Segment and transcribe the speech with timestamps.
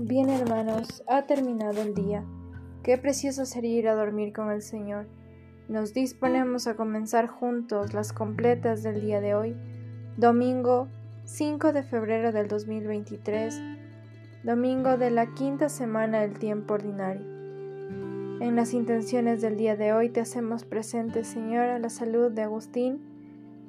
[0.00, 2.24] Bien hermanos, ha terminado el día.
[2.82, 5.06] Qué precioso sería ir a dormir con el Señor.
[5.68, 9.56] Nos disponemos a comenzar juntos las completas del día de hoy,
[10.16, 10.88] domingo
[11.26, 13.60] 5 de febrero del 2023,
[14.42, 17.24] domingo de la quinta semana del tiempo ordinario.
[18.40, 22.42] En las intenciones del día de hoy te hacemos presente, Señor, a la salud de
[22.42, 22.98] Agustín,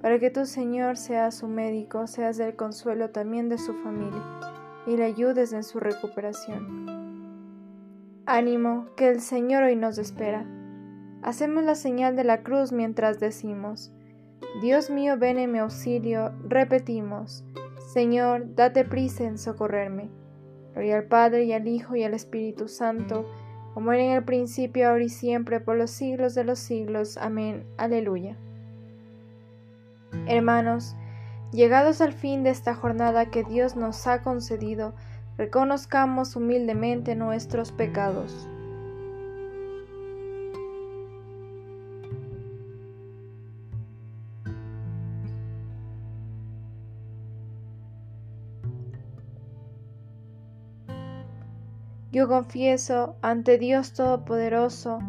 [0.02, 4.55] para que tú, Señor, seas su médico, seas del consuelo también de su familia
[4.88, 6.86] y le ayudes en su recuperación.
[8.26, 10.46] Ánimo, que el Señor hoy nos espera.
[11.22, 13.92] Hacemos la señal de la cruz mientras decimos,
[14.62, 17.44] Dios mío, ven en mi auxilio, repetimos,
[17.94, 20.10] Señor, date prisa en socorrerme.
[20.74, 23.26] Gloria al Padre y al Hijo y al Espíritu Santo,
[23.74, 27.18] como era en el principio, ahora y siempre, por los siglos de los siglos.
[27.18, 27.66] Amén.
[27.78, 28.38] Aleluya.
[30.28, 30.96] Hermanos,
[31.52, 34.94] Llegados al fin de esta jornada que Dios nos ha concedido,
[35.38, 38.48] reconozcamos humildemente nuestros pecados.
[52.16, 55.00] Yo confieso ante Dios Todopoderoso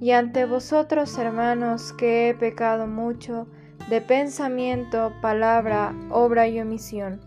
[0.00, 3.46] y ante vosotros, hermanos, que he pecado mucho,
[3.88, 7.20] de pensamiento, palabra, obra y omisión.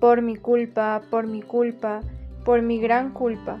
[0.00, 2.00] Por mi culpa, por mi culpa,
[2.44, 3.58] por mi gran culpa.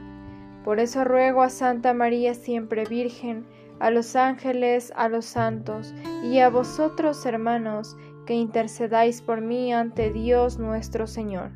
[0.64, 3.46] Por eso ruego a Santa María siempre Virgen,
[3.78, 5.94] a los ángeles, a los santos,
[6.24, 11.52] y a vosotros, hermanos, que intercedáis por mí ante Dios nuestro Señor.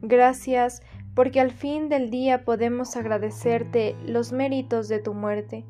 [0.00, 0.82] Gracias,
[1.14, 5.66] porque al fin del día podemos agradecerte los méritos de tu muerte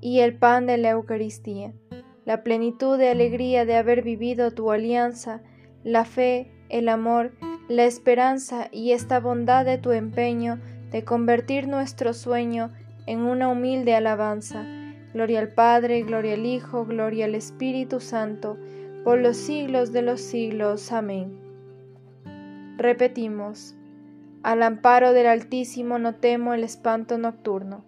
[0.00, 1.72] y el pan de la Eucaristía,
[2.24, 5.42] la plenitud de alegría de haber vivido tu alianza,
[5.82, 7.32] la fe, el amor,
[7.68, 10.60] la esperanza y esta bondad de tu empeño
[10.90, 12.70] de convertir nuestro sueño
[13.06, 14.66] en una humilde alabanza.
[15.14, 18.58] Gloria al Padre, gloria al Hijo, gloria al Espíritu Santo,
[19.04, 20.92] por los siglos de los siglos.
[20.92, 21.40] Amén.
[22.76, 23.74] Repetimos,
[24.42, 27.87] al amparo del Altísimo no temo el espanto nocturno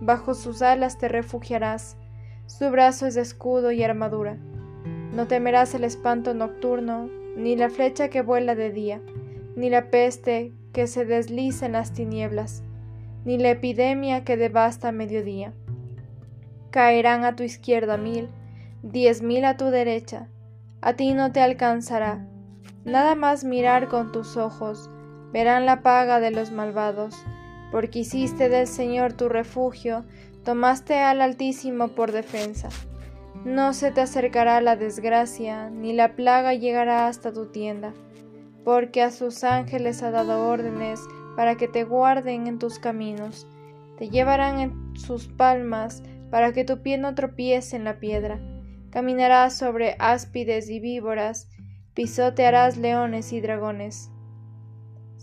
[0.00, 1.96] bajo sus alas te refugiarás,
[2.46, 4.36] su brazo es de escudo y armadura.
[5.12, 9.00] No temerás el espanto nocturno, ni la flecha que vuela de día,
[9.56, 12.62] ni la peste que se desliza en las tinieblas,
[13.24, 15.52] ni la epidemia que devasta a mediodía.
[16.70, 18.28] Caerán a tu izquierda mil,
[18.82, 20.28] diez mil a tu derecha,
[20.82, 22.26] a ti no te alcanzará.
[22.84, 24.90] Nada más mirar con tus ojos,
[25.32, 27.16] verán la paga de los malvados
[27.70, 30.04] porque hiciste del Señor tu refugio,
[30.44, 32.68] tomaste al Altísimo por defensa.
[33.44, 37.92] No se te acercará la desgracia, ni la plaga llegará hasta tu tienda,
[38.64, 41.00] porque a sus ángeles ha dado órdenes
[41.36, 43.46] para que te guarden en tus caminos,
[43.98, 48.40] te llevarán en sus palmas para que tu pie no tropiece en la piedra.
[48.90, 51.48] Caminarás sobre áspides y víboras,
[51.94, 54.10] pisotearás leones y dragones.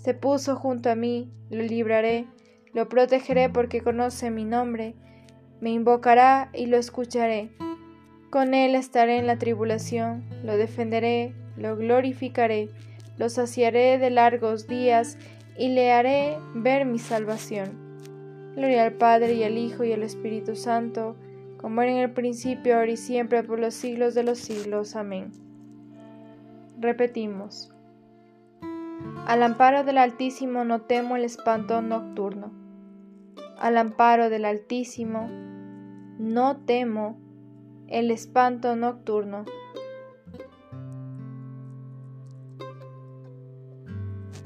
[0.04, 2.28] Se puso junto a mí, lo libraré,
[2.74, 4.96] lo protegeré porque conoce mi nombre,
[5.62, 7.52] me invocará y lo escucharé.
[8.30, 12.68] Con él estaré en la tribulación, lo defenderé, lo glorificaré,
[13.18, 15.18] lo saciaré de largos días
[15.58, 17.70] y le haré ver mi salvación.
[18.58, 21.16] Gloria al Padre y al Hijo y al Espíritu Santo,
[21.56, 24.98] como era en el principio, ahora y siempre, por los siglos de los siglos.
[24.98, 25.32] Amén.
[26.78, 27.73] Repetimos.
[29.26, 32.52] Al amparo del Altísimo no temo el espanto nocturno.
[33.58, 35.30] Al amparo del Altísimo
[36.20, 37.18] no temo
[37.88, 39.46] el espanto nocturno.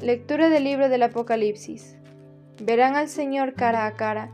[0.02, 1.98] Lectura del libro del Apocalipsis.
[2.62, 4.30] Verán al Señor cara a cara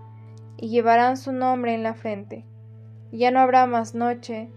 [0.57, 2.45] y llevarán su nombre en la frente.
[3.13, 4.49] Ya no habrá más noche,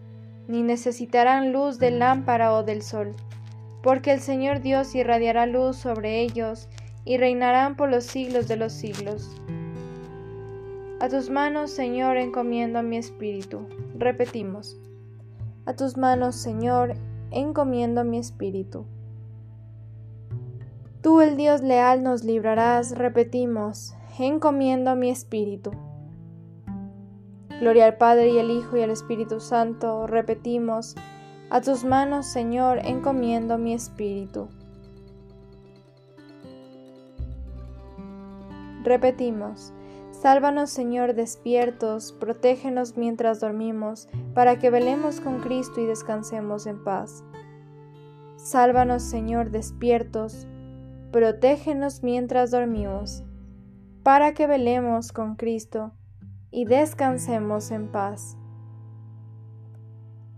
[0.49, 3.15] ni necesitarán luz del lámpara o del sol
[3.87, 6.69] porque el Señor Dios irradiará luz sobre ellos
[7.05, 9.31] y reinarán por los siglos de los siglos.
[10.99, 13.61] A tus manos, Señor, encomiendo mi espíritu.
[13.97, 14.77] Repetimos.
[15.67, 16.95] A tus manos, Señor,
[17.31, 18.87] encomiendo mi espíritu.
[21.01, 25.71] Tú, el Dios leal, nos librarás, repetimos, encomiendo mi espíritu.
[27.61, 30.97] Gloria al Padre y al Hijo y al Espíritu Santo, repetimos,
[31.51, 34.49] a tus manos, Señor, encomiendo mi espíritu.
[38.83, 39.73] Repetimos,
[40.13, 47.25] sálvanos, Señor, despiertos, protégenos mientras dormimos, para que velemos con Cristo y descansemos en paz.
[48.37, 50.47] Sálvanos, Señor, despiertos,
[51.11, 53.25] protégenos mientras dormimos,
[54.03, 55.93] para que velemos con Cristo
[56.51, 58.37] y descansemos en paz.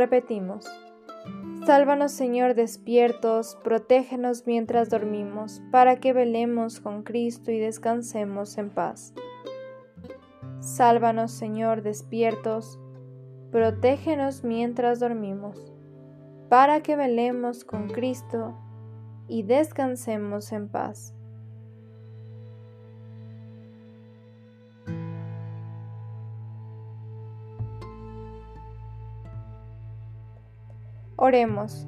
[0.00, 0.64] Repetimos.
[1.66, 9.12] Sálvanos, Señor, despiertos, protégenos mientras dormimos, para que velemos con Cristo y descansemos en paz.
[10.60, 12.80] Sálvanos, Señor, despiertos,
[13.52, 15.70] protégenos mientras dormimos,
[16.48, 18.58] para que velemos con Cristo
[19.28, 21.14] y descansemos en paz.
[31.20, 31.86] Oremos.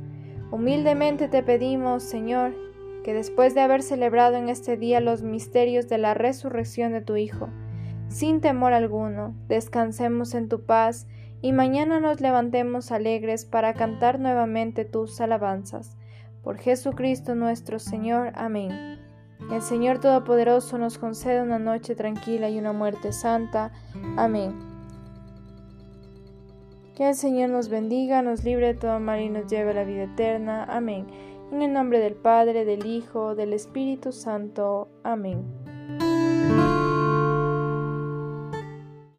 [0.50, 2.54] Humildemente te pedimos, Señor,
[3.02, 7.16] que después de haber celebrado en este día los misterios de la resurrección de tu
[7.16, 7.48] Hijo,
[8.08, 11.06] sin temor alguno, descansemos en tu paz
[11.40, 15.96] y mañana nos levantemos alegres para cantar nuevamente tus alabanzas.
[16.42, 18.32] Por Jesucristo nuestro Señor.
[18.34, 18.98] Amén.
[19.50, 23.72] El Señor Todopoderoso nos concede una noche tranquila y una muerte santa.
[24.18, 24.71] Amén.
[26.94, 29.84] Que el Señor nos bendiga, nos libre de todo mal y nos lleve a la
[29.84, 30.64] vida eterna.
[30.64, 31.06] Amén.
[31.50, 34.88] En el nombre del Padre, del Hijo, del Espíritu Santo.
[35.02, 35.61] Amén.